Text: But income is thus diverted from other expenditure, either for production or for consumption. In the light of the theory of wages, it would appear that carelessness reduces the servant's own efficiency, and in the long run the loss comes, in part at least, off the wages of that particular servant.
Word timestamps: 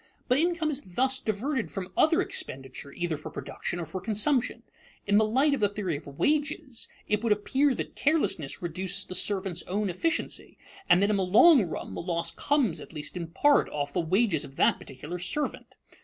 But 0.27 0.39
income 0.39 0.71
is 0.71 0.81
thus 0.81 1.19
diverted 1.19 1.69
from 1.69 1.93
other 1.95 2.21
expenditure, 2.21 2.91
either 2.91 3.17
for 3.17 3.29
production 3.29 3.79
or 3.79 3.85
for 3.85 4.01
consumption. 4.01 4.63
In 5.05 5.19
the 5.19 5.23
light 5.23 5.53
of 5.53 5.59
the 5.59 5.69
theory 5.69 5.95
of 5.95 6.07
wages, 6.07 6.87
it 7.07 7.23
would 7.23 7.31
appear 7.31 7.75
that 7.75 7.95
carelessness 7.95 8.63
reduces 8.63 9.05
the 9.05 9.13
servant's 9.13 9.61
own 9.67 9.91
efficiency, 9.91 10.57
and 10.89 11.03
in 11.03 11.15
the 11.15 11.21
long 11.23 11.69
run 11.69 11.93
the 11.93 12.01
loss 12.01 12.31
comes, 12.31 12.79
in 12.79 12.87
part 13.27 13.67
at 13.67 13.71
least, 13.71 13.71
off 13.75 13.93
the 13.93 13.99
wages 13.99 14.43
of 14.43 14.55
that 14.55 14.79
particular 14.79 15.19
servant. 15.19 15.75